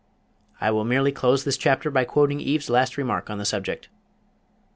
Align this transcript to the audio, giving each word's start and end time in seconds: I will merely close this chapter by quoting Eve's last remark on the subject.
I 0.59 0.71
will 0.71 0.83
merely 0.83 1.11
close 1.11 1.43
this 1.43 1.57
chapter 1.57 1.91
by 1.91 2.05
quoting 2.05 2.39
Eve's 2.39 2.71
last 2.71 2.97
remark 2.97 3.29
on 3.29 3.37
the 3.37 3.45
subject. 3.45 3.87